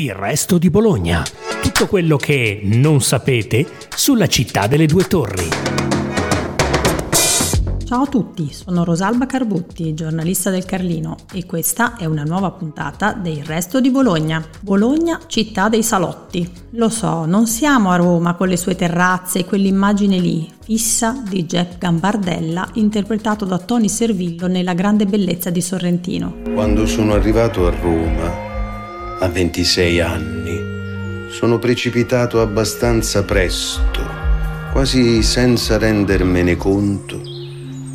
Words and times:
Il 0.00 0.14
resto 0.14 0.56
di 0.56 0.70
Bologna. 0.70 1.22
Tutto 1.60 1.86
quello 1.86 2.16
che 2.16 2.62
non 2.64 3.02
sapete 3.02 3.66
sulla 3.94 4.28
città 4.28 4.66
delle 4.66 4.86
due 4.86 5.04
torri. 5.04 5.46
Ciao 7.84 8.02
a 8.04 8.06
tutti, 8.06 8.50
sono 8.50 8.84
Rosalba 8.84 9.26
Carbutti, 9.26 9.92
giornalista 9.92 10.48
del 10.48 10.64
Carlino 10.64 11.16
e 11.34 11.44
questa 11.44 11.98
è 11.98 12.06
una 12.06 12.22
nuova 12.22 12.50
puntata 12.50 13.12
del 13.12 13.44
Resto 13.44 13.78
di 13.78 13.90
Bologna. 13.90 14.42
Bologna, 14.60 15.20
città 15.26 15.68
dei 15.68 15.82
salotti. 15.82 16.50
Lo 16.70 16.88
so, 16.88 17.26
non 17.26 17.46
siamo 17.46 17.90
a 17.90 17.96
Roma 17.96 18.36
con 18.36 18.48
le 18.48 18.56
sue 18.56 18.76
terrazze 18.76 19.40
e 19.40 19.44
quell'immagine 19.44 20.16
lì, 20.18 20.50
fissa 20.62 21.22
di 21.28 21.44
Jack 21.44 21.76
Gambardella, 21.76 22.70
interpretato 22.74 23.44
da 23.44 23.58
Tony 23.58 23.90
Servillo 23.90 24.46
nella 24.46 24.72
grande 24.72 25.04
bellezza 25.04 25.50
di 25.50 25.60
Sorrentino. 25.60 26.36
Quando 26.54 26.86
sono 26.86 27.12
arrivato 27.12 27.66
a 27.66 27.70
Roma, 27.70 28.48
a 29.22 29.28
26 29.28 30.00
anni, 30.00 31.28
sono 31.28 31.58
precipitato 31.58 32.40
abbastanza 32.40 33.22
presto, 33.22 34.00
quasi 34.72 35.22
senza 35.22 35.76
rendermene 35.76 36.56
conto, 36.56 37.20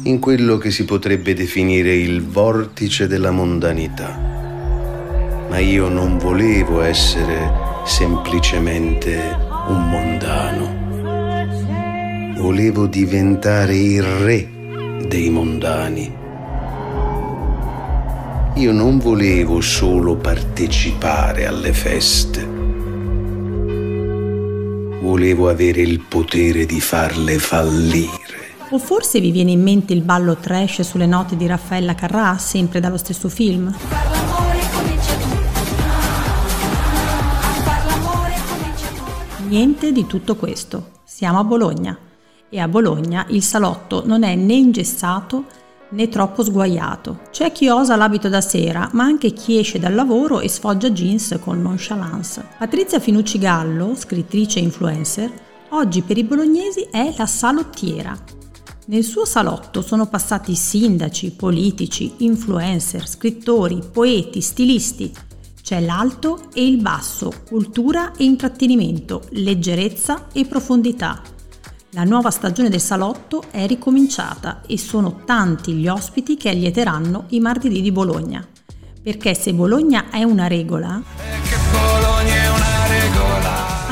in 0.04 0.20
quello 0.20 0.60
che 0.60 0.70
si 0.70 0.86
potrebbe 0.86 1.34
definire 1.34 1.96
il 1.96 2.24
vortice 2.24 3.08
della 3.08 3.32
mondanità. 3.32 4.16
Ma 5.50 5.58
io 5.58 5.90
non 5.90 6.20
volevo 6.20 6.82
essere 6.82 7.52
semplicemente 7.86 9.20
un 9.68 9.90
mondano. 9.90 10.84
Volevo 12.36 12.86
diventare 12.86 13.76
il 13.76 14.04
re 14.04 14.48
dei 15.08 15.32
mondani 15.32 16.24
io 18.58 18.72
non 18.72 19.00
volevo 19.00 19.60
solo 19.60 20.16
partecipare 20.16 21.46
alle 21.46 21.74
feste. 21.74 22.46
Volevo 25.02 25.50
avere 25.50 25.82
il 25.82 26.00
potere 26.00 26.66
di 26.66 26.80
farle 26.80 27.38
fallire. 27.38 28.54
O 28.70 28.80
forse 28.80 29.20
vi 29.20 29.32
viene 29.32 29.52
in 29.52 29.62
mente 29.62 29.92
il 29.92 30.02
ballo 30.02 30.38
trash 30.38 30.84
sulle 30.84 31.06
note 31.06 31.36
di 31.36 31.46
Raffaella 31.48 31.96
Carrà, 31.96 32.38
sempre 32.38 32.80
dallo 32.80 32.96
stesso 32.96 33.28
film? 33.28 33.76
Niente 39.50 39.92
di 39.92 40.08
tutto 40.08 40.38
questo. 40.38 40.92
Siamo 41.04 41.40
a 41.40 41.44
Bologna. 41.44 41.98
E 42.50 42.60
a 42.60 42.70
Bologna 42.70 43.26
il 43.30 43.44
salotto 43.44 44.04
non 44.06 44.24
è 44.24 44.34
né 44.36 44.54
ingessato 44.54 45.44
né 45.90 46.10
troppo 46.10 46.44
sguaiato. 46.44 47.20
C'è 47.32 47.52
chi 47.52 47.70
osa 47.70 47.96
l'abito 47.96 48.30
da 48.30 48.42
sera, 48.42 48.90
ma 48.94 49.04
anche 49.04 49.32
chi 49.32 49.60
esce 49.60 49.80
dal 49.80 49.94
lavoro 49.94 50.40
e 50.40 50.50
sfoggia 50.50 50.90
jeans 50.90 51.38
con 51.42 51.62
nonchalance. 51.62 52.46
Patrizia 52.58 53.00
Finucci 53.00 53.38
Gallo, 53.38 53.96
scrittrice 53.96 54.60
e 54.60 54.64
influencer, 54.64 55.32
oggi 55.70 56.02
per 56.02 56.18
i 56.18 56.24
bolognesi 56.24 56.88
è 56.90 57.14
la 57.18 57.26
salottiera. 57.26 58.18
Nel 58.88 59.04
suo 59.04 59.26
salotto 59.26 59.82
sono 59.82 60.06
passati 60.06 60.54
sindaci, 60.54 61.32
politici, 61.32 62.14
influencer, 62.18 63.08
scrittori, 63.08 63.82
poeti, 63.92 64.42
stilisti. 64.42 65.12
C'è 65.60 65.80
l'alto 65.80 66.50
e 66.54 66.64
il 66.68 66.80
basso, 66.80 67.32
cultura 67.48 68.12
e 68.16 68.24
intrattenimento, 68.24 69.24
leggerezza 69.32 70.28
e 70.32 70.46
profondità. 70.46 71.20
La 71.96 72.04
nuova 72.04 72.30
stagione 72.30 72.68
del 72.68 72.82
salotto 72.82 73.46
è 73.52 73.66
ricominciata 73.66 74.60
e 74.68 74.78
sono 74.78 75.22
tanti 75.24 75.72
gli 75.72 75.88
ospiti 75.88 76.36
che 76.36 76.50
allieteranno 76.50 77.24
i 77.30 77.40
martedì 77.40 77.82
di 77.82 77.94
Bologna. 77.94 78.46
Perché 79.02 79.34
se 79.34 79.54
Bologna 79.54 80.10
è 80.10 80.22
una 80.24 80.48
regola. 80.48 81.45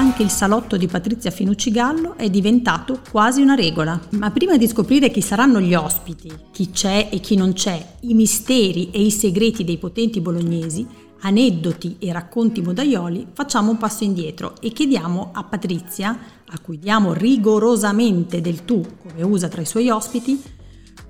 Anche 0.03 0.21
il 0.21 0.29
salotto 0.29 0.75
di 0.75 0.87
Patrizia 0.87 1.31
Finucci 1.31 1.71
Gallo 1.71 2.17
è 2.17 2.29
diventato 2.29 2.99
quasi 3.09 3.41
una 3.41 3.55
regola. 3.55 3.97
Ma 4.17 4.31
prima 4.31 4.57
di 4.57 4.67
scoprire 4.67 5.09
chi 5.09 5.21
saranno 5.21 5.61
gli 5.61 5.73
ospiti, 5.73 6.29
chi 6.51 6.71
c'è 6.71 7.07
e 7.09 7.21
chi 7.21 7.37
non 7.37 7.53
c'è, 7.53 7.95
i 8.01 8.13
misteri 8.13 8.91
e 8.91 9.01
i 9.01 9.09
segreti 9.09 9.63
dei 9.63 9.77
potenti 9.77 10.19
bolognesi, 10.19 10.85
aneddoti 11.21 11.95
e 11.99 12.11
racconti 12.11 12.61
modaioli, 12.61 13.27
facciamo 13.31 13.71
un 13.71 13.77
passo 13.77 14.03
indietro 14.03 14.55
e 14.59 14.73
chiediamo 14.73 15.29
a 15.31 15.45
Patrizia, 15.45 16.19
a 16.49 16.59
cui 16.59 16.77
diamo 16.79 17.13
rigorosamente 17.13 18.41
del 18.41 18.65
tu, 18.65 18.85
come 19.01 19.23
usa 19.23 19.47
tra 19.47 19.61
i 19.61 19.65
suoi 19.65 19.89
ospiti, 19.89 20.37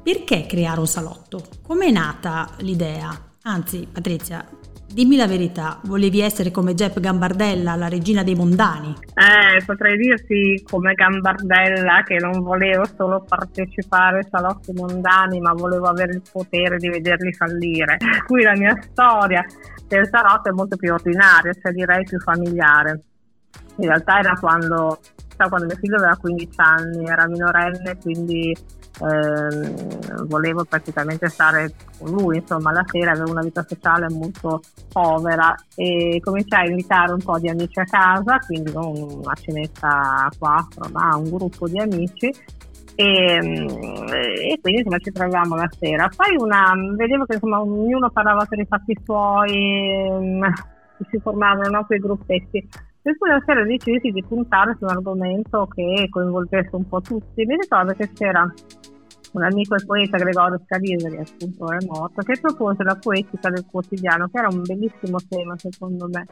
perché 0.04 0.46
creare 0.46 0.80
un 0.80 0.88
salotto? 0.88 1.44
Com'è 1.64 1.90
nata 1.90 2.52
l'idea? 2.60 3.31
Anzi, 3.42 3.88
Patrizia, 3.92 4.48
Dimmi 4.94 5.16
la 5.16 5.26
verità, 5.26 5.80
volevi 5.86 6.22
essere 6.22 6.52
come 6.52 6.76
Jeff 6.76 7.00
Gambardella, 7.00 7.74
la 7.74 7.88
regina 7.88 8.22
dei 8.22 8.36
mondani? 8.36 8.94
Eh, 9.16 9.66
potrei 9.66 9.98
dirsi 9.98 10.64
come 10.70 10.94
Gambardella 10.94 12.04
che 12.06 12.18
non 12.20 12.44
volevo 12.44 12.84
solo 12.96 13.26
partecipare 13.28 14.20
ai 14.20 14.28
salotti 14.30 14.72
mondani, 14.72 15.40
ma 15.40 15.54
volevo 15.54 15.88
avere 15.88 16.14
il 16.14 16.22
potere 16.31 16.78
di 16.78 16.90
vederli 16.90 17.34
fallire. 17.34 17.98
Qui 18.28 18.44
la 18.44 18.56
mia 18.56 18.78
storia 18.84 19.44
del 19.88 20.08
salotto 20.12 20.50
è 20.50 20.52
molto 20.52 20.76
più 20.76 20.94
ordinaria, 20.94 21.54
cioè 21.60 21.72
direi 21.72 22.04
più 22.04 22.20
familiare. 22.20 23.02
In 23.78 23.88
realtà 23.88 24.20
era 24.20 24.38
quando, 24.40 25.00
quando 25.36 25.66
mio 25.66 25.76
figlio 25.76 25.98
aveva 25.98 26.16
15 26.16 26.50
anni, 26.58 27.06
era 27.06 27.28
minorenne, 27.28 27.98
quindi 28.02 28.52
eh, 28.52 30.26
volevo 30.26 30.64
praticamente 30.66 31.28
stare 31.30 31.74
con 31.98 32.12
lui, 32.12 32.38
insomma 32.38 32.72
la 32.72 32.84
sera 32.86 33.12
avevo 33.12 33.32
una 33.32 33.42
vita 33.42 33.66
sociale 33.68 34.08
molto 34.10 34.62
povera 34.92 35.56
e 35.76 36.20
cominciai 36.24 36.68
a 36.68 36.70
invitare 36.70 37.14
un 37.14 37.24
po' 37.24 37.40
di 37.40 37.50
amici 37.50 37.80
a 37.80 37.86
casa, 37.86 38.38
quindi 38.46 38.72
non 38.72 38.96
una 38.96 39.34
cenetta 39.34 40.26
a 40.26 40.32
quattro, 40.38 40.88
ma 40.92 41.16
un 41.16 41.30
gruppo 41.30 41.68
di 41.68 41.80
amici 41.80 42.32
e, 42.96 43.06
e, 43.06 44.60
quindi 44.62 44.80
insomma 44.80 45.00
ci 45.00 45.12
troviamo 45.12 45.56
la 45.56 45.70
sera. 45.80 46.10
Poi 46.16 46.36
una, 46.38 46.74
vedevo 46.96 47.26
che 47.26 47.34
insomma 47.34 47.62
ognuno 47.62 48.10
parlava 48.12 48.46
per 48.46 48.60
i 48.60 48.66
fatti 48.66 48.96
suoi, 49.04 50.10
mm, 50.12 50.44
si 51.10 51.20
formavano 51.20 51.70
no, 51.70 51.86
quei 51.86 52.00
gruppetti. 52.00 52.70
Per 53.03 53.18
cui 53.18 53.30
la 53.30 53.44
sera 53.46 53.66
decisi 53.66 54.12
di 54.12 54.24
puntare 54.24 54.75
su 54.78 54.86
un 54.86 54.91
argomento 54.91 55.68
che 55.68 56.08
coinvolgesse 56.09 56.74
un 56.74 56.88
po' 56.88 57.02
tutti. 57.02 57.46
Mi 57.46 57.58
ricordo 57.58 57.94
che 57.94 58.09
c'era 58.14 58.50
un 59.34 59.44
amico 59.44 59.75
e 59.75 59.84
poeta 59.86 60.18
Gregorio 60.18 60.62
Scalise, 60.64 61.09
che 61.09 61.19
appunto 61.19 61.69
è 61.72 61.78
morto, 61.86 62.22
che 62.22 62.40
propose 62.40 62.81
la 62.84 62.96
poetica 62.96 63.50
del 63.50 63.66
quotidiano, 63.69 64.30
che 64.31 64.40
era 64.40 64.47
un 64.47 64.62
bellissimo 64.62 65.18
tema 65.28 65.58
secondo 65.58 66.08
me. 66.09 66.25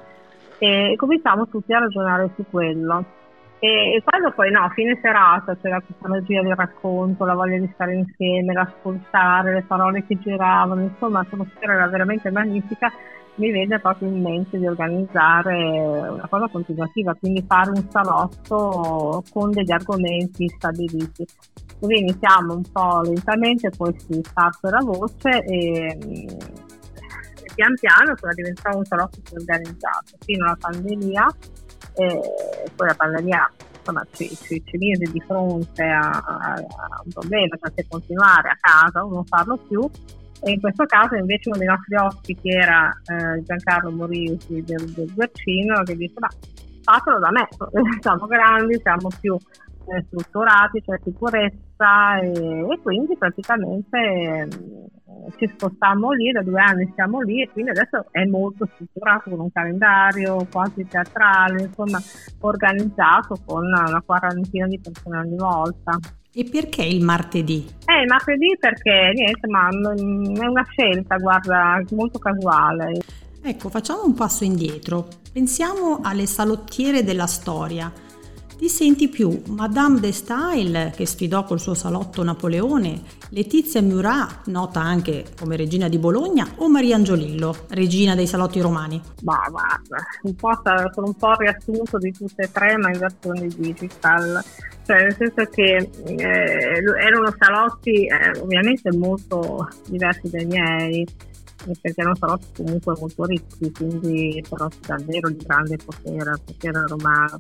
E 0.60 0.94
cominciamo 0.96 1.46
tutti 1.50 1.74
a 1.74 1.80
ragionare 1.80 2.32
su 2.36 2.46
quello. 2.50 3.04
E, 3.60 4.02
quando 4.04 4.32
poi 4.32 4.50
no, 4.50 4.70
fine 4.70 4.98
serata 5.02 5.56
c'era 5.62 5.82
questa 5.82 6.08
magia 6.08 6.42
del 6.42 6.56
racconto, 6.56 7.26
la 7.26 7.36
voglia 7.36 7.60
di 7.60 7.70
stare 7.74 7.96
insieme, 7.96 8.54
l'ascoltare, 8.54 9.54
le 9.54 9.64
parole 9.64 10.06
che 10.06 10.18
giravano, 10.18 10.82
insomma 10.82 11.20
l'atmosfera 11.20 11.74
era 11.74 11.88
veramente 11.88 12.32
magnifica, 12.32 12.92
mi 13.42 13.52
venne 13.52 13.80
proprio 13.80 14.08
in 14.08 14.22
mente 14.22 14.60
di 14.60 14.68
organizzare 14.68 16.08
una 16.10 16.28
cosa 16.30 16.48
continuativa, 16.48 17.16
quindi 17.16 17.44
fare 17.48 17.72
un 17.72 17.90
salotto 17.90 19.24
con 19.32 19.50
degli 19.50 19.72
argomenti 19.72 20.48
stabiliti. 20.48 21.26
Così 21.80 21.98
iniziamo 21.98 22.54
un 22.54 22.64
po' 22.72 23.02
lentamente, 23.02 23.72
poi 23.76 23.94
si 23.98 24.24
parte 24.32 24.70
la 24.70 24.82
voce 24.84 25.44
e, 25.44 25.86
e 25.88 26.38
pian 27.56 27.74
piano 27.80 28.14
diventava 28.36 28.78
un 28.78 28.86
salotto 28.86 29.20
più 29.24 29.38
organizzato 29.38 30.18
fino 30.20 30.46
alla 30.46 30.58
pandemia 30.60 31.28
poi 31.94 32.88
la 32.88 32.96
pandemia 32.96 33.52
insomma, 33.80 34.06
ci, 34.12 34.30
ci, 34.36 34.64
ci 34.64 34.78
mise 34.78 35.12
di 35.12 35.22
fronte 35.26 35.84
a, 35.84 36.10
a, 36.10 36.56
un 37.04 37.12
problema, 37.12 37.58
cioè 37.58 37.72
se 37.76 37.86
continuare 37.90 38.50
a 38.50 38.58
casa 38.60 39.04
o 39.04 39.10
non 39.10 39.26
farlo 39.26 39.58
più. 39.58 39.90
E 40.44 40.52
in 40.52 40.60
questo 40.60 40.86
caso 40.86 41.16
invece 41.16 41.50
uno 41.50 41.60
dei 41.60 41.68
nostri 41.68 41.96
ospiti 41.96 42.50
era 42.50 42.90
eh, 42.90 43.44
Giancarlo 43.44 43.92
Moriusi 43.92 44.64
del, 44.64 44.92
del 44.92 45.14
Guercino 45.14 45.84
che 45.84 45.96
disse 45.96 46.16
ma 46.20 46.30
fatelo 46.82 47.20
da 47.20 47.30
me, 47.32 47.48
siamo 48.02 48.26
grandi, 48.26 48.80
siamo 48.82 49.10
più 49.20 49.36
eh, 49.36 50.04
strutturati, 50.08 50.82
c'è 50.82 51.00
sicurezza 51.04 52.20
e, 52.20 52.66
e 52.70 52.80
quindi 52.82 53.16
praticamente 53.18 54.48
ci 55.38 55.48
spostiamo 55.48 56.12
lì, 56.12 56.32
da 56.32 56.42
due 56.42 56.62
anni 56.62 56.92
siamo 56.94 57.22
lì 57.22 57.42
e 57.42 57.50
quindi 57.52 57.72
adesso 57.72 58.06
è 58.12 58.26
molto 58.26 58.68
strutturato 58.74 59.30
con 59.30 59.40
un 59.40 59.52
calendario 59.52 60.46
quasi 60.52 60.86
teatrale, 60.88 61.64
insomma 61.64 62.02
organizzato 62.42 63.38
con 63.46 63.66
una 63.66 64.02
quarantina 64.06 64.68
di 64.68 64.80
persone 64.80 65.18
ogni 65.20 65.38
volta. 65.38 65.98
E 66.34 66.48
perché 66.50 66.84
il 66.84 67.04
martedì? 67.04 67.68
Eh, 67.86 68.02
il 68.02 68.08
martedì 68.08 68.56
perché 68.58 69.12
niente, 69.14 69.48
ma 69.48 69.68
è 69.70 70.48
una 70.48 70.66
scelta, 70.70 71.18
guarda, 71.18 71.82
molto 71.92 72.20
casuale. 72.20 73.00
Ecco, 73.44 73.70
facciamo 73.70 74.06
un 74.06 74.14
passo 74.14 74.44
indietro. 74.44 75.08
Pensiamo 75.34 76.00
alle 76.04 76.28
salottiere 76.28 77.04
della 77.04 77.28
storia 77.28 77.92
Ti 78.62 78.70
senti 78.70 79.08
più 79.08 79.42
Madame 79.48 80.00
de 80.00 80.12
Style, 80.12 80.94
che 80.96 81.08
sfidò 81.08 81.46
col 81.46 81.60
suo 81.60 81.74
salotto 81.74 82.22
Napoleone, 82.22 83.02
Letizia 83.30 83.82
Murat, 83.82 84.46
nota 84.50 84.80
anche 84.80 85.26
come 85.36 85.56
regina 85.56 85.90
di 85.90 85.98
Bologna, 85.98 86.48
o 86.58 86.70
Maria 86.70 86.96
Angiolillo, 86.96 87.66
regina 87.70 88.14
dei 88.14 88.28
salotti 88.28 88.62
romani? 88.62 89.02
Ma 89.24 89.48
guarda, 89.50 89.98
un 90.22 90.36
po' 90.36 90.62
sono 90.94 91.08
un 91.08 91.16
po' 91.16 91.34
riassunto 91.40 91.98
di 91.98 92.12
tutte 92.12 92.44
e 92.44 92.52
tre, 92.52 92.78
ma 92.78 92.92
in 92.92 93.00
versione 93.00 93.48
digital. 93.48 94.44
Cioè, 94.86 95.02
nel 95.06 95.16
senso 95.16 95.44
che 95.46 95.90
eh, 96.06 96.84
erano 97.04 97.34
salotti 97.40 98.06
eh, 98.06 98.40
ovviamente 98.40 98.96
molto 98.96 99.70
diversi 99.88 100.30
dai 100.30 100.46
miei, 100.46 101.08
perché 101.66 102.02
erano 102.02 102.16
salotti 102.16 102.64
comunque 102.64 102.94
molto 103.00 103.26
ricchi, 103.26 103.72
quindi 103.72 104.44
salotti 104.48 104.88
davvero 104.88 105.30
di 105.30 105.44
grande 105.46 105.78
potere, 105.78 106.40
potere 106.46 106.84
romano 106.88 107.38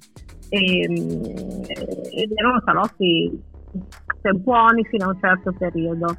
e, 0.49 0.83
ehm, 0.83 1.63
ed 2.11 2.31
erano 2.35 2.61
salotti 2.65 3.41
cioè, 4.21 4.33
buoni 4.33 4.83
fino 4.85 5.05
a 5.05 5.09
un 5.09 5.19
certo 5.19 5.53
periodo. 5.53 6.15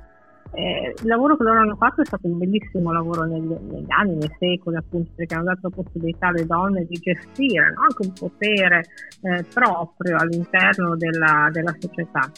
Eh, 0.55 0.95
il 1.01 1.07
lavoro 1.07 1.37
che 1.37 1.45
loro 1.45 1.61
hanno 1.61 1.77
fatto 1.77 2.03
è 2.03 2.05
stato 2.05 2.27
un 2.27 2.37
bellissimo 2.37 2.93
lavoro 2.93 3.25
negli, 3.25 3.57
negli 3.71 3.87
anni, 3.89 4.17
nei 4.17 4.31
secoli, 4.39 4.77
appunto, 4.77 5.11
perché 5.15 5.35
hanno 5.35 5.45
dato 5.45 5.61
la 5.63 5.83
possibilità 5.83 6.27
alle 6.27 6.45
donne 6.45 6.85
di 6.85 6.99
gestire 6.99 7.73
no? 7.73 7.83
anche 7.83 8.07
un 8.07 8.13
potere 8.13 8.85
eh, 9.23 9.45
proprio 9.45 10.17
all'interno 10.19 10.97
della, 10.97 11.49
della 11.51 11.75
società. 11.79 12.31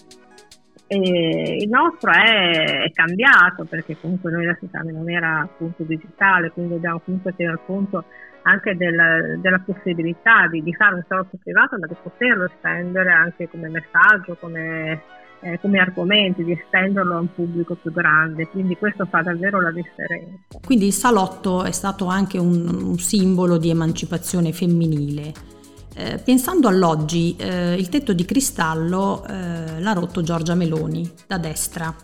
E 0.95 1.57
il 1.61 1.69
nostro 1.69 2.11
è, 2.13 2.85
è, 2.85 2.91
cambiato 2.93 3.65
perché 3.65 3.97
comunque 4.01 4.31
noi 4.31 4.45
la 4.45 4.55
società 4.55 4.81
non 4.81 5.11
era 5.11 5.41
appunto 5.41 5.83
digitale, 5.83 6.51
quindi 6.51 6.75
dobbiamo 6.75 7.01
comunque 7.05 7.35
tenere 7.35 7.59
conto 7.67 8.05
anche 8.43 8.77
del, 8.77 9.39
della 9.41 9.61
possibilità 9.61 10.47
di, 10.49 10.63
di, 10.63 10.75
fare 10.75 10.97
un 10.97 11.05
salotto 11.09 11.39
privato 11.43 11.77
ma 11.79 11.87
di 11.87 11.97
poterlo 12.03 12.45
estendere 12.45 13.11
anche 13.11 13.49
come 13.49 13.69
messaggio, 13.69 14.37
come, 14.39 15.03
eh, 15.41 15.59
come 15.61 15.79
argomenti, 15.79 16.45
di 16.45 16.53
estenderlo 16.53 17.17
a 17.17 17.21
un 17.21 17.33
pubblico 17.33 17.75
più 17.75 17.91
grande, 17.91 18.47
quindi 18.49 18.77
questo 18.77 19.07
fa 19.07 19.23
davvero 19.23 19.61
la 19.61 19.73
differenza. 19.73 20.59
Quindi 20.65 20.87
il 20.87 20.93
salotto 20.93 21.65
è 21.65 21.73
stato 21.73 22.07
anche 22.07 22.39
un, 22.39 22.69
un 22.85 22.99
simbolo 22.99 23.57
di 23.57 23.71
emancipazione 23.71 24.53
femminile. 24.53 25.54
Eh, 25.97 26.19
pensando 26.19 26.67
all'oggi, 26.67 27.37
eh, 27.37 27.75
il 27.75 27.89
tetto 27.89 28.13
di 28.13 28.25
cristallo 28.25 29.25
eh, 29.27 29.81
l'ha 29.81 29.93
rotto 29.93 30.23
Giorgia 30.23 30.55
Meloni 30.55 31.09
da 31.27 31.39
destra. 31.39 31.95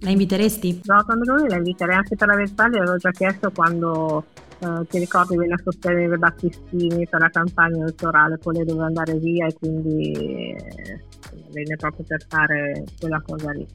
La 0.00 0.10
inviteresti? 0.10 0.80
Giorgia 0.82 1.14
Meloni 1.14 1.48
la 1.48 1.56
inviterei 1.56 1.96
anche 1.96 2.16
per 2.16 2.28
la 2.28 2.36
Ventaglia, 2.36 2.78
l'avevo 2.78 2.96
già 2.96 3.10
chiesto 3.10 3.50
quando 3.50 4.24
eh, 4.58 4.86
ti 4.88 4.98
ricordi 4.98 5.36
venne 5.36 5.54
a 5.54 5.60
sostenere 5.62 6.16
Battistini 6.16 7.06
per 7.06 7.20
la 7.20 7.28
campagna 7.28 7.82
elettorale, 7.82 8.38
poi 8.38 8.54
lei 8.54 8.64
doveva 8.64 8.86
andare 8.86 9.14
via 9.18 9.46
e 9.46 9.52
quindi 9.52 10.12
eh, 10.12 11.00
venne 11.50 11.76
proprio 11.76 12.04
per 12.06 12.24
fare 12.26 12.84
quella 12.98 13.20
cosa 13.20 13.50
lì. 13.50 13.66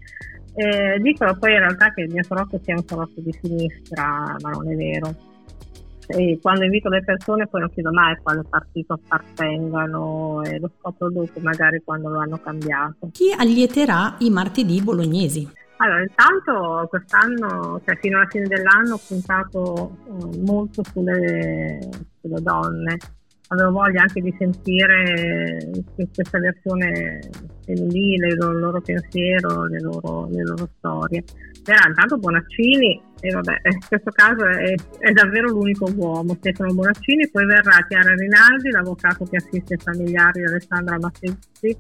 Eh, 0.56 1.00
dicono 1.00 1.38
poi 1.38 1.54
in 1.54 1.60
realtà 1.60 1.94
che 1.94 2.01
il 2.01 2.12
mio 2.12 2.24
salotto 2.24 2.60
sia 2.63 2.75
un 2.75 2.83
salotto 2.86 3.22
di 3.22 3.38
sinistra, 3.39 4.36
ma 4.39 4.50
non 4.50 4.72
è 4.72 4.75
vero. 4.75 5.15
E 6.11 6.39
quando 6.41 6.63
invito 6.63 6.89
le 6.89 7.03
persone 7.03 7.45
poi 7.45 7.61
non 7.61 7.71
chiedo 7.71 7.91
mai 7.91 8.13
a 8.13 8.19
quale 8.19 8.41
partito 8.50 8.94
appartengano 8.94 10.41
e 10.41 10.57
lo 10.57 10.71
scopro 10.79 11.11
dopo, 11.11 11.39
magari 11.39 11.83
quando 11.85 12.09
lo 12.09 12.19
hanno 12.19 12.39
cambiato. 12.39 13.09
Chi 13.11 13.31
allieterà 13.38 14.15
i 14.17 14.31
martedì 14.31 14.81
bolognesi? 14.81 15.47
Allora, 15.81 16.01
intanto 16.01 16.88
quest'anno, 16.89 17.79
cioè 17.85 17.95
fino 18.00 18.17
alla 18.17 18.27
fine 18.27 18.47
dell'anno, 18.47 18.95
ho 18.95 19.01
puntato 19.07 19.97
eh, 20.07 20.39
molto 20.39 20.83
sulle, 20.83 21.79
sulle, 22.19 22.41
donne. 22.41 22.97
Avevo 23.50 23.71
voglia 23.71 24.01
anche 24.01 24.19
di 24.19 24.35
sentire 24.38 25.69
questa 26.12 26.39
versione 26.39 27.19
femminile, 27.63 28.27
il 28.29 28.38
loro, 28.38 28.81
pensiero, 28.81 29.65
le 29.65 29.79
loro, 29.79 30.27
le 30.29 30.44
loro 30.44 30.69
storie. 30.77 31.23
Era 31.63 31.88
intanto 31.88 32.17
Bonaccini, 32.17 33.01
e 33.21 33.31
vabbè, 33.31 33.60
in 33.63 33.80
questo 33.88 34.12
caso 34.12 34.45
è, 34.45 34.74
è, 35.00 35.12
davvero 35.12 35.50
l'unico 35.50 35.92
uomo, 35.94 36.36
Stefano 36.36 36.74
Bonaccini, 36.74 37.30
poi 37.30 37.45
verrà 37.45 37.86
Chiara 37.88 38.13
Rinaldi, 38.16 38.69
l'avvocato 38.69 39.25
che 39.25 39.38
assiste 39.38 39.74
i 39.74 39.77
familiari 39.77 40.42
di 40.42 40.48
Alessandra 40.48 40.98
Mattezzi, 40.98 41.77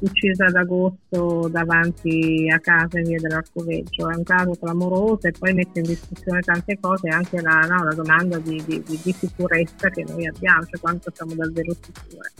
uccisa 0.00 0.46
ad 0.46 0.56
agosto 0.56 1.48
davanti 1.48 2.50
a 2.52 2.58
casa 2.58 2.98
in 2.98 3.04
via 3.04 3.18
dell'Arcoveggio. 3.20 4.10
È 4.10 4.16
un 4.16 4.24
caso 4.24 4.52
clamoroso 4.52 5.28
e 5.28 5.32
poi 5.38 5.54
mette 5.54 5.78
in 5.78 5.86
discussione 5.86 6.40
tante 6.40 6.78
cose, 6.80 7.08
anche 7.08 7.40
la, 7.40 7.60
no, 7.68 7.84
la 7.84 7.94
domanda 7.94 8.38
di, 8.38 8.62
di, 8.66 8.82
di, 8.84 9.12
sicurezza 9.12 9.90
che 9.90 10.04
noi 10.08 10.26
abbiamo, 10.26 10.64
cioè 10.64 10.80
quanto 10.80 11.12
siamo 11.14 11.34
davvero 11.34 11.72
sicure. 11.80 12.30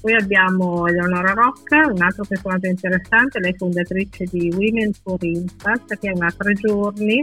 Poi 0.00 0.14
abbiamo 0.14 0.86
Eleonora 0.86 1.32
Rocca, 1.32 1.86
un 1.86 2.00
altro 2.00 2.24
personaggio 2.28 2.68
interessante, 2.68 3.40
lei 3.40 3.52
è 3.52 3.56
fondatrice 3.56 4.24
di 4.30 4.52
Women 4.54 4.92
for 4.92 5.22
Impact, 5.22 5.98
che 5.98 6.10
è 6.10 6.12
una 6.14 6.32
tre 6.36 6.52
giorni 6.54 7.22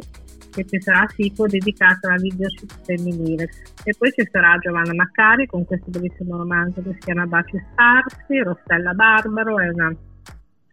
che 0.54 0.66
ci 0.66 0.80
sarà 0.80 1.08
SICO 1.08 1.48
dedicata 1.48 2.08
alla 2.08 2.18
leadership 2.18 2.72
femminile. 2.84 3.50
E 3.84 3.94
poi 3.98 4.12
ci 4.12 4.28
sarà 4.32 4.58
Giovanna 4.60 4.94
Maccari 4.94 5.48
con 5.48 5.66
questo 5.66 5.90
bellissimo 5.90 6.38
romanzo 6.38 6.82
che 6.82 6.94
si 6.94 7.00
chiama 7.00 7.26
Baci 7.26 7.62
Sparsi, 7.72 8.38
Rossella 8.40 8.94
Barbaro, 8.94 9.60
è 9.60 9.70
una 9.70 9.96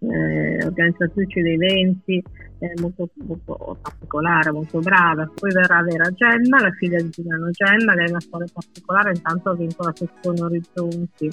eh, 0.00 0.64
organizzatrice 0.64 1.42
dei 1.42 1.54
eventi 1.54 2.22
eh, 2.58 2.72
molto, 2.80 3.08
molto, 3.26 3.78
particolare, 3.80 4.50
molto 4.52 4.78
brava. 4.80 5.30
Poi 5.34 5.52
verrà 5.52 5.82
Vera 5.82 6.10
Gemma, 6.10 6.60
la 6.60 6.72
figlia 6.72 7.00
di 7.00 7.08
Giuliano 7.08 7.50
Gemma, 7.50 7.94
lei 7.94 8.06
è 8.06 8.10
una 8.10 8.20
storia 8.20 8.46
particolare, 8.52 9.12
intanto 9.14 9.50
ha 9.50 9.54
vinto 9.54 9.82
la 9.82 9.94
sezione 9.94 10.42
Orizzonti 10.42 11.30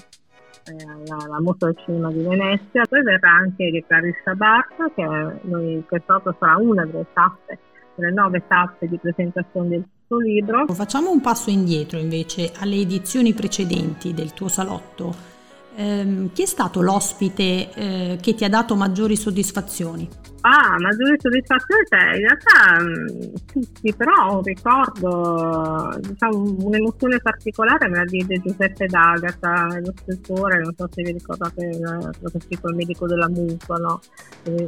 alla, 0.66 1.24
alla 1.24 1.42
mostra 1.42 1.72
del 1.72 1.84
cinema 1.86 2.12
di 2.12 2.22
Venezia. 2.22 2.86
Poi 2.88 3.02
verrà 3.04 3.32
anche 3.32 3.84
Clarissa 3.88 4.34
Barca, 4.34 4.90
che 4.94 5.04
noi, 5.42 5.84
quest'altro 5.88 6.36
sarà 6.40 6.58
una 6.58 6.86
delle 6.86 7.06
tappe 7.14 7.60
le 7.98 8.12
nove 8.12 8.44
tappe 8.48 8.88
di 8.88 8.98
presentazione 8.98 9.70
del 9.70 9.84
suo 10.06 10.20
libro. 10.20 10.66
Facciamo 10.68 11.12
un 11.12 11.22
passo 11.22 11.50
indietro 11.50 11.98
invece 11.98 12.52
alle 12.60 12.76
edizioni 12.76 13.34
precedenti 13.34 14.14
del 14.14 14.34
tuo 14.34 14.48
salotto. 14.48 15.36
Eh, 15.80 16.30
chi 16.34 16.42
è 16.42 16.46
stato 16.48 16.82
l'ospite 16.82 17.72
eh, 17.72 18.18
che 18.20 18.34
ti 18.34 18.44
ha 18.44 18.50
dato 18.50 18.76
maggiori 18.76 19.16
soddisfazioni? 19.16 20.10
Ah, 20.42 20.76
maggiori 20.80 21.16
soddisfazioni, 21.20 21.84
cioè, 21.88 22.16
in 22.16 22.28
realtà 22.28 22.82
mh, 22.82 22.90
mm, 22.90 23.34
tutti, 23.46 23.94
però 23.96 24.42
ricordo 24.42 26.00
diciamo, 26.00 26.56
un'emozione 26.62 27.20
particolare 27.20 27.90
me 27.90 27.98
la 27.98 28.06
diede 28.06 28.42
Giuseppe 28.42 28.88
D'Agata, 28.88 29.68
lo 29.80 29.94
scrittore, 30.02 30.62
non 30.62 30.74
so 30.76 30.90
se 30.92 31.04
vi 31.04 31.12
ricordate 31.12 31.66
il 31.66 32.42
scritto 32.42 32.70
Il 32.70 32.76
medico 32.76 33.06
della 33.06 33.30
mutua, 33.30 33.76
no? 33.78 34.00
è 34.44 34.66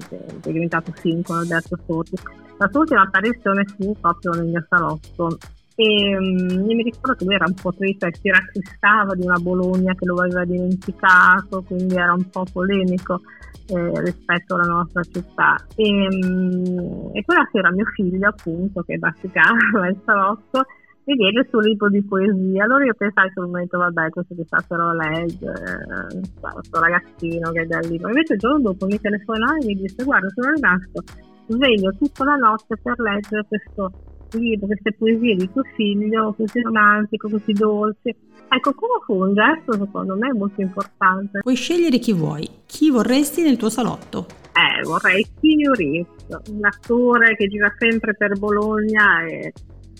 diventato 0.51 0.93
con 1.23 1.37
Alberto 1.37 1.79
Sorti 1.87 2.17
la 2.59 2.67
sua 2.69 2.81
ultima 2.81 3.01
apparizione 3.03 3.65
fu 3.65 3.95
proprio 3.99 4.31
nel 4.33 4.47
mio 4.47 4.65
salotto 4.67 5.37
e 5.79 6.17
um, 6.17 6.65
mi 6.65 6.83
ricordo 6.83 7.15
che 7.15 7.23
lui 7.23 7.35
era 7.35 7.45
un 7.47 7.53
po' 7.53 7.71
triste, 7.71 8.11
si 8.11 8.29
rattristava 8.29 9.15
di 9.15 9.23
una 9.23 9.39
Bologna 9.39 9.95
che 9.95 10.05
lo 10.05 10.15
aveva 10.15 10.43
dimenticato, 10.43 11.63
quindi 11.63 11.95
era 11.95 12.11
un 12.11 12.29
po' 12.29 12.43
polemico 12.51 13.21
eh, 13.67 14.01
rispetto 14.01 14.55
alla 14.55 14.73
nostra 14.73 15.01
città. 15.03 15.55
E, 15.77 15.89
um, 15.89 17.11
e 17.13 17.23
quella 17.23 17.47
sera 17.49 17.71
mio 17.71 17.85
figlio, 17.95 18.27
appunto, 18.27 18.81
che 18.81 18.97
bassicava 18.97 19.87
il 19.87 19.97
salotto, 20.03 20.65
mi 21.05 21.15
diede 21.15 21.39
il 21.39 21.47
suo 21.49 21.61
libro 21.61 21.87
di 21.87 22.03
poesia. 22.03 22.65
Allora 22.65 22.83
io 22.83 22.93
pensai 22.95 23.31
sul 23.33 23.45
momento, 23.45 23.77
vabbè, 23.77 24.09
questo 24.09 24.35
chissà 24.35 24.59
se 24.59 24.75
lo 24.75 24.93
legge, 24.93 25.47
eh, 25.47 26.19
questo 26.41 26.77
ragazzino 26.77 27.51
che 27.51 27.61
è 27.61 27.65
del 27.65 27.87
libro. 27.89 28.09
Invece 28.09 28.33
il 28.33 28.39
giorno 28.39 28.59
dopo 28.59 28.85
mi 28.85 28.99
telefonò 28.99 29.55
e 29.55 29.65
mi 29.65 29.75
disse, 29.75 30.03
guarda, 30.03 30.27
sono 30.35 30.51
rimasto 30.51 31.03
sveglio 31.47 31.91
tutta 31.97 32.25
la 32.25 32.35
notte 32.35 32.75
per 32.83 32.99
leggere 32.99 33.45
questo 33.47 33.91
libro, 34.37 34.67
queste 34.67 34.93
poesie 34.93 35.35
di 35.35 35.49
tuo 35.51 35.63
figlio, 35.75 36.33
così 36.37 36.61
romantico, 36.61 37.29
così 37.29 37.51
dolci. 37.53 38.15
Ecco, 38.51 38.73
come 38.73 38.99
fu 39.05 39.13
un 39.13 39.33
gesto 39.33 39.73
secondo 39.73 40.15
me 40.15 40.33
molto 40.33 40.61
importante. 40.61 41.39
Puoi 41.41 41.55
scegliere 41.55 41.99
chi 41.99 42.13
vuoi, 42.13 42.47
chi 42.65 42.89
vorresti 42.89 43.43
nel 43.43 43.57
tuo 43.57 43.69
salotto? 43.69 44.25
Eh, 44.53 44.83
vorrei 44.83 45.25
Chino 45.39 45.73
Reeves, 45.73 46.07
un 46.49 46.65
attore 46.65 47.35
che 47.35 47.47
gira 47.47 47.73
sempre 47.77 48.15
per 48.15 48.37
Bologna 48.37 49.23
e, 49.25 49.53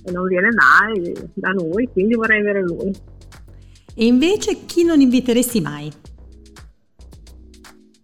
e 0.04 0.12
non 0.12 0.26
viene 0.28 0.50
mai 0.52 1.14
da 1.34 1.52
noi, 1.52 1.88
quindi 1.92 2.16
vorrei 2.16 2.40
avere 2.40 2.62
lui. 2.62 2.92
E 3.96 4.06
invece 4.06 4.66
chi 4.66 4.84
non 4.84 5.02
inviteresti 5.02 5.62
mai? 5.62 5.92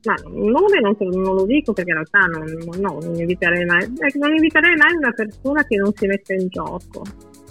Ma 0.06 0.14
il 0.14 0.52
nome 0.52 0.80
non, 0.80 0.96
non, 1.00 1.36
lo 1.36 1.46
dico 1.46 1.74
perché 1.74 1.92
in 1.92 1.96
realtà 1.96 2.20
non, 2.28 2.46
no, 2.80 3.00
non 3.02 3.16
inviterei 3.20 3.66
mai. 3.66 3.84
Eh, 3.84 4.18
non 4.18 4.34
inviterei 4.34 4.76
mai 4.76 4.96
una 4.96 5.12
persona 5.12 5.64
che 5.66 5.78
non 5.78 5.92
si 5.96 6.06
mette 6.06 6.36
in 6.36 6.48
gioco. 6.48 7.04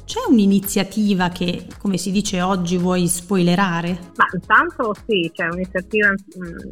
C'è 0.04 0.20
un'iniziativa 0.28 1.30
che, 1.30 1.66
come 1.78 1.96
si 1.96 2.12
dice 2.12 2.42
oggi, 2.42 2.76
vuoi 2.76 3.08
spoilerare? 3.08 3.98
Ma 4.16 4.26
intanto 4.32 4.94
sì, 5.06 5.30
c'è 5.34 5.46
un'iniziativa, 5.46 6.10
mm, 6.10 6.70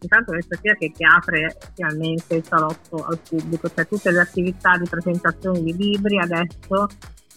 intanto 0.00 0.30
un'iniziativa 0.30 0.74
che, 0.74 0.92
che 0.96 1.04
apre 1.04 1.56
finalmente 1.74 2.36
il 2.36 2.44
salotto 2.44 3.04
al 3.04 3.18
pubblico, 3.28 3.68
cioè 3.74 3.86
tutte 3.88 4.12
le 4.12 4.20
attività 4.20 4.78
di 4.78 4.88
presentazione 4.88 5.60
di 5.62 5.76
libri 5.76 6.18
adesso 6.18 6.86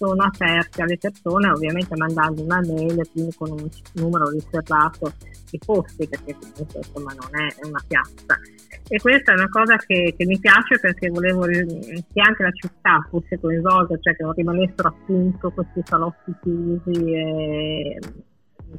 sono 0.01 0.23
aperti 0.23 0.81
alle 0.81 0.97
persone, 0.97 1.51
ovviamente 1.51 1.95
mandando 1.95 2.41
una 2.41 2.59
mail 2.65 3.07
quindi 3.11 3.35
con 3.35 3.51
un 3.51 3.69
numero 3.93 4.29
riservato 4.31 5.13
di 5.51 5.59
posti, 5.63 6.07
perché 6.07 6.35
comunque 6.39 6.79
insomma 6.79 7.13
non 7.13 7.29
è 7.39 7.67
una 7.67 7.83
piazza. 7.87 8.39
E 8.87 8.99
questa 8.99 9.33
è 9.33 9.35
una 9.35 9.49
cosa 9.49 9.77
che, 9.77 10.15
che 10.17 10.25
mi 10.25 10.39
piace 10.39 10.79
perché 10.79 11.09
volevo 11.09 11.41
che 11.45 12.21
anche 12.27 12.43
la 12.43 12.51
città 12.51 13.07
fosse 13.09 13.39
coinvolta, 13.39 13.95
cioè 14.01 14.15
che 14.15 14.23
non 14.23 14.33
rimanessero 14.33 14.89
appunto 14.89 15.51
questi 15.51 15.81
salotti 15.85 16.33
chiusi 16.41 17.99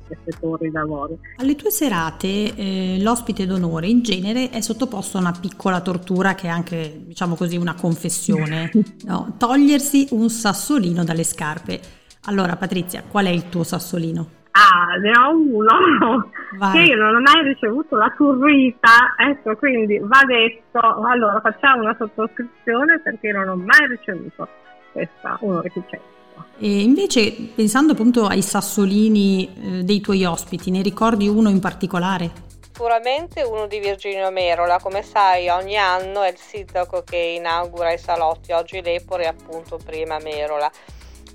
queste 0.07 0.33
torri 0.41 0.71
d'avorio. 0.71 1.19
Alle 1.37 1.57
tue 1.57 1.71
serate 1.71 2.55
eh, 2.55 2.99
l'ospite 3.01 3.47
d'onore 3.47 3.87
in 3.87 4.03
genere 4.03 4.51
è 4.51 4.61
sottoposto 4.61 5.19
a 5.19 5.21
una 5.21 5.35
piccola 5.39 5.81
tortura 5.81 6.35
che 6.35 6.47
è 6.47 6.51
anche, 6.51 7.03
diciamo 7.07 7.35
così, 7.35 7.57
una 7.57 7.75
confessione, 7.75 8.71
no? 9.07 9.35
togliersi 9.39 10.09
un 10.11 10.29
sassolino 10.29 11.05
dalle 11.05 11.25
scarpe. 11.25 11.81
Allora 12.27 12.57
Patrizia, 12.57 13.03
qual 13.09 13.27
è 13.27 13.31
il 13.31 13.49
tuo 13.49 13.65
sassolino? 13.65 14.41
Ah, 14.53 14.97
ne 14.97 15.11
ho 15.17 15.31
uno 15.31 16.31
Vai. 16.59 16.73
che 16.73 16.91
io 16.91 16.97
non 16.97 17.15
ho 17.15 17.21
mai 17.21 17.43
ricevuto 17.43 17.97
la 17.97 18.13
turrita, 18.15 19.15
ecco, 19.17 19.57
quindi 19.57 19.99
va 19.99 20.23
detto, 20.27 20.79
allora 20.79 21.41
facciamo 21.41 21.83
una 21.83 21.97
sottoscrizione 21.99 23.01
perché 23.01 23.33
non 23.33 23.49
ho 23.49 23.57
mai 23.57 23.89
ricevuto 23.89 24.47
questa 24.93 25.39
onorificenza. 25.41 26.21
E 26.59 26.81
invece, 26.81 27.33
pensando 27.33 27.93
appunto 27.93 28.27
ai 28.27 28.43
sassolini 28.43 29.49
eh, 29.55 29.83
dei 29.85 30.01
tuoi 30.01 30.25
ospiti, 30.25 30.71
ne 30.71 30.83
ricordi 30.83 31.29
uno 31.29 31.49
in 31.49 31.61
particolare? 31.61 32.51
Sicuramente 32.61 33.43
uno 33.43 33.67
di 33.67 33.79
Virginio 33.79 34.31
Merola, 34.31 34.79
come 34.79 35.03
sai 35.03 35.49
ogni 35.49 35.77
anno 35.77 36.23
è 36.23 36.31
il 36.31 36.39
sindaco 36.39 37.03
che 37.03 37.17
inaugura 37.17 37.93
i 37.93 37.99
salotti, 37.99 38.53
oggi 38.53 38.83
Lepore 38.83 39.27
appunto 39.27 39.79
prima 39.85 40.19
Merola. 40.19 40.71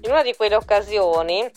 In 0.02 0.12
una 0.12 0.24
di 0.24 0.34
quelle 0.36 0.56
occasioni 0.56 1.50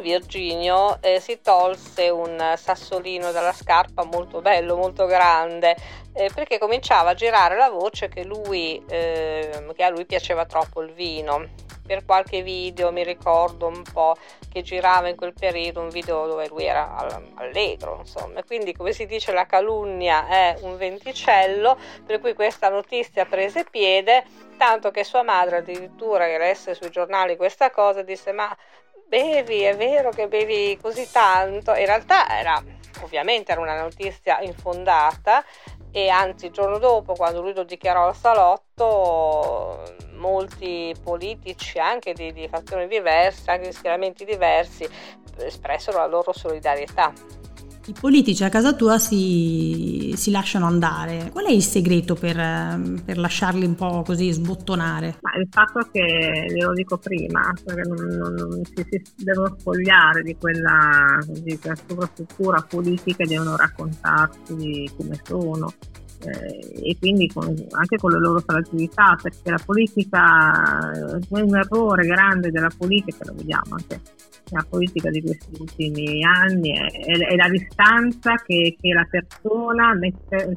Virginio 0.00 1.00
eh, 1.02 1.20
si 1.20 1.40
tolse 1.42 2.08
un 2.08 2.54
sassolino 2.56 3.32
dalla 3.32 3.52
scarpa 3.52 4.04
molto 4.04 4.40
bello, 4.40 4.76
molto 4.76 5.06
grande, 5.06 5.76
eh, 6.12 6.30
perché 6.34 6.58
cominciava 6.58 7.10
a 7.10 7.14
girare 7.14 7.56
la 7.56 7.70
voce 7.70 8.08
che, 8.08 8.24
lui, 8.24 8.82
eh, 8.88 9.64
che 9.74 9.82
a 9.82 9.88
lui 9.90 10.06
piaceva 10.06 10.46
troppo 10.46 10.82
il 10.82 10.92
vino 10.92 11.48
per 11.86 12.04
qualche 12.04 12.42
video 12.42 12.92
mi 12.92 13.04
ricordo 13.04 13.66
un 13.66 13.82
po' 13.82 14.16
che 14.52 14.62
girava 14.62 15.08
in 15.08 15.16
quel 15.16 15.32
periodo 15.32 15.80
un 15.80 15.88
video 15.88 16.26
dove 16.26 16.48
lui 16.48 16.64
era 16.64 16.94
allegro 17.34 17.98
insomma. 18.00 18.42
Quindi 18.42 18.74
come 18.74 18.92
si 18.92 19.06
dice 19.06 19.32
la 19.32 19.46
calunnia 19.46 20.26
è 20.28 20.56
un 20.62 20.76
venticello 20.76 21.78
per 22.04 22.20
cui 22.20 22.34
questa 22.34 22.68
notizia 22.68 23.24
prese 23.24 23.64
piede 23.64 24.24
tanto 24.58 24.90
che 24.90 25.04
sua 25.04 25.22
madre 25.22 25.58
addirittura 25.58 26.26
che 26.26 26.38
lesse 26.38 26.74
sui 26.74 26.90
giornali 26.90 27.36
questa 27.36 27.70
cosa 27.70 28.02
disse 28.02 28.32
ma 28.32 28.54
bevi 29.06 29.62
è 29.62 29.76
vero 29.76 30.10
che 30.10 30.26
bevi 30.26 30.76
così 30.80 31.08
tanto? 31.10 31.74
In 31.74 31.86
realtà 31.86 32.28
era 32.28 32.62
ovviamente 33.02 33.52
era 33.52 33.60
una 33.60 33.80
notizia 33.80 34.40
infondata 34.40 35.44
e 35.96 36.10
anzi 36.10 36.44
il 36.44 36.52
giorno 36.52 36.76
dopo 36.76 37.14
quando 37.14 37.40
lui 37.40 37.54
lo 37.54 37.64
dichiarò 37.64 38.08
al 38.08 38.14
salotto 38.14 39.82
molti 40.16 40.94
politici 41.02 41.78
anche 41.78 42.12
di, 42.12 42.34
di 42.34 42.46
fazioni 42.48 42.86
diverse, 42.86 43.50
anche 43.50 43.68
di 43.68 43.72
schieramenti 43.72 44.26
diversi, 44.26 44.86
espressero 45.38 45.96
la 45.96 46.06
loro 46.06 46.34
solidarietà. 46.34 47.14
I 47.88 47.94
politici 47.98 48.42
a 48.42 48.48
casa 48.48 48.74
tua 48.74 48.98
si, 48.98 50.12
si, 50.16 50.32
lasciano 50.32 50.66
andare. 50.66 51.30
Qual 51.30 51.44
è 51.44 51.52
il 51.52 51.62
segreto 51.62 52.14
per, 52.14 52.34
per, 53.04 53.16
lasciarli 53.16 53.64
un 53.64 53.76
po' 53.76 54.02
così 54.02 54.32
sbottonare? 54.32 55.18
Ma 55.20 55.38
il 55.38 55.46
fatto 55.48 55.88
che, 55.92 56.46
glielo 56.48 56.72
dico 56.72 56.98
prima, 56.98 57.52
perché 57.64 57.82
non, 57.82 58.06
non, 58.06 58.34
non 58.34 58.64
si, 58.64 58.84
si, 58.90 59.24
devono 59.24 59.54
spogliare 59.56 60.22
di 60.22 60.36
quella, 60.36 61.18
di 61.28 61.56
quella 61.60 61.76
sovrastruttura 61.86 62.66
politica 62.68 63.24
devono 63.24 63.56
raccontarsi 63.56 64.90
come 64.96 65.20
sono 65.22 65.72
eh, 66.24 66.90
e 66.90 66.96
quindi 66.98 67.26
con, 67.28 67.54
anche 67.70 67.96
con 67.96 68.10
le 68.10 68.18
loro 68.18 68.40
fragilità, 68.40 69.16
perché 69.20 69.50
la 69.50 69.60
politica 69.64 70.90
è 70.92 71.40
un 71.40 71.56
errore 71.56 72.06
grande 72.06 72.50
della 72.50 72.70
politica, 72.76 73.24
lo 73.24 73.34
vediamo 73.34 73.74
anche 73.74 74.00
nella 74.50 74.66
politica 74.68 75.10
di 75.10 75.22
questi 75.22 75.50
ultimi 75.58 76.24
anni, 76.24 76.70
è, 76.70 77.18
è, 77.18 77.36
la 77.36 77.48
distanza 77.48 78.34
che, 78.36 78.76
che, 78.80 78.92
la 78.92 79.06
persona 79.10 79.94
mette 79.94 80.56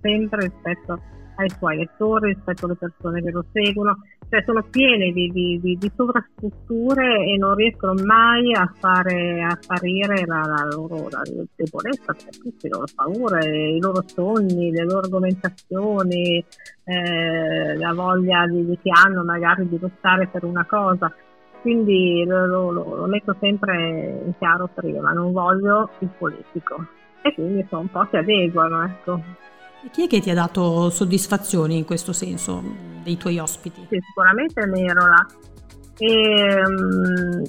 sempre 0.00 0.48
rispetto 0.48 1.00
ai 1.40 1.50
suoi 1.50 1.76
lettori, 1.76 2.32
rispetto 2.32 2.66
alle 2.66 2.76
persone 2.76 3.22
che 3.22 3.30
lo 3.30 3.44
seguono 3.52 3.98
cioè 4.30 4.44
sono 4.44 4.62
piene 4.70 5.10
di, 5.10 5.28
di, 5.32 5.58
di, 5.60 5.76
di, 5.76 5.90
sovrastrutture 5.94 7.24
e 7.24 7.36
non 7.36 7.56
riescono 7.56 7.94
mai 8.04 8.54
a 8.54 8.72
fare 8.78 9.42
apparire 9.42 10.24
la, 10.24 10.42
la 10.42 10.68
loro 10.70 11.08
la 11.10 11.20
debolezza, 11.56 12.14
cioè 12.14 12.30
tutte 12.30 12.68
le 12.68 12.68
loro 12.68 12.84
paure, 12.94 13.70
i 13.70 13.80
loro 13.80 14.04
sogni, 14.06 14.70
le 14.70 14.84
loro 14.84 15.00
argomentazioni, 15.00 16.44
eh, 16.84 17.76
la 17.76 17.92
voglia 17.92 18.46
di, 18.46 18.78
che 18.80 18.90
hanno 18.94 19.24
magari 19.24 19.68
di 19.68 19.78
lottare 19.80 20.28
per 20.28 20.44
una 20.44 20.64
cosa. 20.64 21.12
Quindi 21.60 22.24
lo, 22.24 22.46
lo, 22.46 22.70
lo, 22.70 23.06
metto 23.06 23.36
sempre 23.40 24.22
in 24.24 24.32
chiaro 24.38 24.68
prima, 24.72 25.10
non 25.10 25.32
voglio 25.32 25.90
il 25.98 26.08
politico. 26.16 26.86
E 27.22 27.34
quindi 27.34 27.66
un 27.68 27.90
po' 27.90 28.06
si 28.10 28.16
adeguano, 28.16 28.84
ecco. 28.84 29.20
E 29.82 29.88
chi 29.90 30.04
è 30.04 30.08
che 30.08 30.20
ti 30.20 30.30
ha 30.30 30.34
dato 30.34 30.90
soddisfazioni 30.90 31.78
in 31.78 31.84
questo 31.84 32.12
senso 32.12 32.62
dei 33.02 33.16
tuoi 33.16 33.38
ospiti? 33.38 33.86
Sì, 33.88 33.98
sicuramente 34.06 34.66
Merola. 34.66 35.26
E, 36.02 36.62
um, 36.64 37.42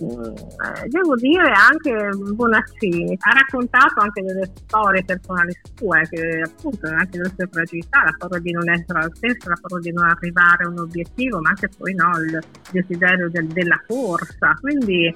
devo 0.88 1.16
dire 1.16 1.54
anche 1.54 2.10
Bonaccini 2.34 3.18
ha 3.18 3.32
raccontato 3.32 4.02
anche 4.02 4.22
delle 4.24 4.52
storie 4.54 5.06
personali 5.06 5.54
sue 5.74 6.06
che 6.10 6.42
appunto 6.44 6.86
anche 6.88 7.18
delle 7.18 7.32
sue 7.34 7.48
fragilità 7.50 8.04
la 8.04 8.16
paura 8.18 8.40
di 8.40 8.52
non 8.52 8.70
essere 8.70 9.00
al 9.00 9.14
centro 9.18 9.52
la 9.52 9.58
paura 9.62 9.82
di 9.82 9.94
non 9.94 10.06
arrivare 10.06 10.66
a 10.66 10.68
un 10.68 10.80
obiettivo 10.80 11.40
ma 11.40 11.50
anche 11.52 11.70
poi 11.78 11.94
no, 11.94 12.10
il 12.18 12.44
desiderio 12.72 13.30
del, 13.30 13.48
della 13.48 13.82
corsa 13.88 14.54
quindi 14.60 15.16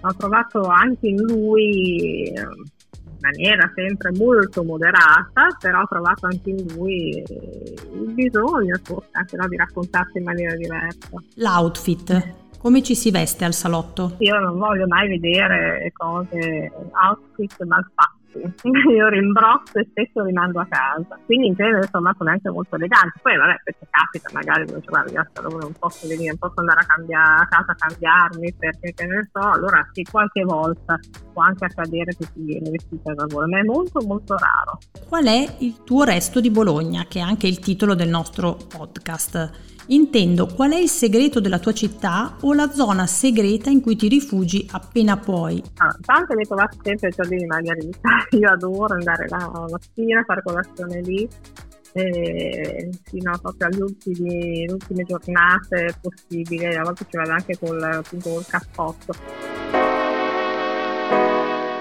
ho 0.00 0.16
trovato 0.16 0.62
anche 0.62 1.06
in 1.06 1.22
lui 1.22 2.32
maniera 3.22 3.70
sempre 3.74 4.10
molto 4.12 4.62
moderata, 4.64 5.46
però 5.58 5.80
ho 5.80 5.86
trovato 5.86 6.26
anche 6.26 6.50
in 6.50 6.66
lui 6.74 7.22
il 7.22 8.12
bisogno 8.12 8.76
forse 8.82 9.08
anche 9.12 9.36
no, 9.36 9.48
di 9.48 9.56
raccontarsi 9.56 10.18
in 10.18 10.24
maniera 10.24 10.54
diversa. 10.56 11.08
L'outfit, 11.36 12.34
come 12.58 12.82
ci 12.82 12.94
si 12.94 13.10
veste 13.10 13.44
al 13.44 13.54
salotto? 13.54 14.16
Io 14.18 14.38
non 14.38 14.58
voglio 14.58 14.86
mai 14.86 15.08
vedere 15.08 15.90
cose, 15.94 16.70
outfit 16.92 17.62
mal 17.64 17.88
fatte 17.94 18.21
io 18.96 19.08
rimbrozzo 19.08 19.78
e 19.78 19.86
spesso 19.90 20.22
rimando 20.22 20.60
a 20.60 20.66
casa. 20.68 21.18
Quindi 21.24 21.48
in 21.48 21.54
genere 21.54 21.88
sono 21.90 22.10
anche 22.24 22.50
molto 22.50 22.76
eleganti. 22.76 23.18
Poi 23.22 23.36
vabbè, 23.36 23.60
perché 23.64 23.86
capita 23.90 24.30
magari 24.32 24.64
dice 24.64 24.80
guarda 24.86 25.10
io 25.12 25.26
sto 25.30 25.42
non 25.42 25.72
posso 25.78 26.06
venire, 26.06 26.28
non 26.28 26.38
posso 26.38 26.60
andare 26.60 26.80
a, 26.80 26.86
cambiare, 26.86 27.42
a 27.42 27.46
casa 27.46 27.72
a 27.72 27.74
cambiarmi 27.74 28.54
perché 28.54 28.92
che 28.94 29.06
ne 29.06 29.28
so, 29.32 29.40
allora 29.40 29.86
sì, 29.92 30.02
qualche 30.10 30.42
volta 30.42 30.98
può 31.32 31.42
anche 31.42 31.64
accadere 31.64 32.14
che 32.16 32.24
si 32.24 32.40
viene 32.40 32.70
vestita 32.70 33.12
da 33.14 33.24
lavoro, 33.26 33.46
ma 33.48 33.58
è 33.58 33.62
molto 33.62 34.00
molto 34.06 34.36
raro. 34.36 34.78
Qual 35.08 35.24
è 35.24 35.56
il 35.58 35.82
tuo 35.84 36.04
resto 36.04 36.40
di 36.40 36.50
Bologna, 36.50 37.04
che 37.08 37.18
è 37.18 37.22
anche 37.22 37.46
il 37.46 37.58
titolo 37.58 37.94
del 37.94 38.08
nostro 38.08 38.56
podcast? 38.68 39.70
Intendo 39.86 40.46
qual 40.46 40.72
è 40.72 40.76
il 40.76 40.88
segreto 40.88 41.40
della 41.40 41.58
tua 41.58 41.72
città 41.72 42.36
o 42.42 42.52
la 42.52 42.70
zona 42.70 43.06
segreta 43.06 43.70
in 43.70 43.80
cui 43.80 43.96
ti 43.96 44.08
rifugi 44.08 44.68
appena 44.70 45.16
puoi. 45.16 45.62
Ah, 45.78 45.94
tanto 46.00 46.34
mi 46.34 46.44
trovate 46.44 46.76
sempre 46.82 47.08
ai 47.08 47.14
giardini 47.14 47.46
Margherita, 47.46 48.08
io 48.30 48.48
adoro 48.48 48.94
andare 48.94 49.26
là 49.28 49.38
la 49.38 49.66
mattina, 49.70 50.22
fare 50.24 50.42
colazione 50.42 51.00
lì 51.00 51.28
e 51.94 52.90
fino 53.04 53.38
proprio 53.40 53.68
alle 53.68 53.82
ultime, 53.82 55.04
giornate 55.04 55.94
possibili, 56.00 56.64
a 56.64 56.82
volte 56.82 57.04
ci 57.10 57.16
vado 57.16 57.32
anche 57.32 57.58
col, 57.58 57.82
appunto, 57.82 58.30
col 58.30 58.46
cappotto. 58.46 59.14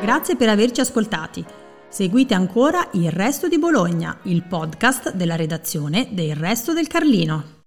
Grazie 0.02 0.36
per 0.36 0.50
averci 0.50 0.82
ascoltati. 0.82 1.46
Seguite 1.88 2.34
ancora 2.34 2.90
Il 2.94 3.12
Resto 3.12 3.48
di 3.48 3.60
Bologna, 3.60 4.18
il 4.24 4.44
podcast 4.44 5.14
della 5.14 5.36
redazione 5.36 6.10
del 6.12 6.36
Resto 6.36 6.74
del 6.74 6.88
Carlino. 6.88 7.60